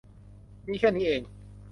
[0.67, 1.21] มีแค่นี้เอง